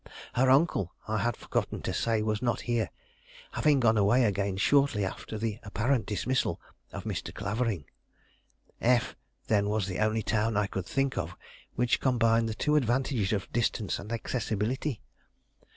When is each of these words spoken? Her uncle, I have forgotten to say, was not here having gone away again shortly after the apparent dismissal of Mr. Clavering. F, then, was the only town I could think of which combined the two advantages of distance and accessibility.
Her 0.33 0.49
uncle, 0.49 0.95
I 1.07 1.19
have 1.19 1.35
forgotten 1.35 1.83
to 1.83 1.93
say, 1.93 2.23
was 2.23 2.41
not 2.41 2.61
here 2.61 2.89
having 3.51 3.79
gone 3.79 3.99
away 3.99 4.25
again 4.25 4.57
shortly 4.57 5.05
after 5.05 5.37
the 5.37 5.59
apparent 5.61 6.07
dismissal 6.07 6.59
of 6.91 7.03
Mr. 7.03 7.31
Clavering. 7.31 7.85
F, 8.81 9.15
then, 9.45 9.69
was 9.69 9.85
the 9.85 9.99
only 9.99 10.23
town 10.23 10.57
I 10.57 10.65
could 10.65 10.87
think 10.87 11.19
of 11.19 11.35
which 11.75 11.99
combined 12.01 12.49
the 12.49 12.55
two 12.55 12.75
advantages 12.77 13.31
of 13.31 13.53
distance 13.53 13.99
and 13.99 14.11
accessibility. 14.11 15.03